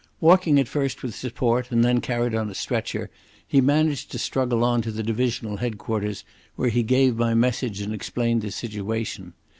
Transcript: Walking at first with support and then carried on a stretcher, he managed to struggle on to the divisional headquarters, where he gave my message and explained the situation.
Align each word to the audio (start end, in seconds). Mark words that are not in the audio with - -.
Walking 0.19 0.59
at 0.59 0.67
first 0.67 1.03
with 1.03 1.13
support 1.13 1.69
and 1.69 1.83
then 1.85 2.01
carried 2.01 2.33
on 2.33 2.49
a 2.49 2.55
stretcher, 2.55 3.11
he 3.47 3.61
managed 3.61 4.11
to 4.11 4.17
struggle 4.17 4.63
on 4.63 4.81
to 4.81 4.91
the 4.91 5.03
divisional 5.03 5.57
headquarters, 5.57 6.23
where 6.55 6.69
he 6.69 6.81
gave 6.81 7.17
my 7.17 7.35
message 7.35 7.81
and 7.81 7.93
explained 7.93 8.41
the 8.41 8.49
situation. 8.49 9.33